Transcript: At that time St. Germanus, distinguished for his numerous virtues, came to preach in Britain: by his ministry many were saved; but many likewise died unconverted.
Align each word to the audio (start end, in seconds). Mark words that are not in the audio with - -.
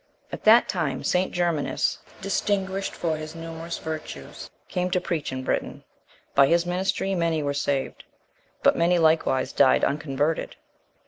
At 0.31 0.45
that 0.45 0.67
time 0.67 1.03
St. 1.03 1.31
Germanus, 1.31 1.99
distinguished 2.21 2.95
for 2.95 3.17
his 3.17 3.35
numerous 3.35 3.77
virtues, 3.77 4.49
came 4.67 4.89
to 4.89 4.99
preach 4.99 5.31
in 5.31 5.43
Britain: 5.43 5.83
by 6.33 6.47
his 6.47 6.65
ministry 6.65 7.13
many 7.13 7.43
were 7.43 7.53
saved; 7.53 8.05
but 8.63 8.75
many 8.75 8.97
likewise 8.97 9.53
died 9.53 9.83
unconverted. 9.83 10.55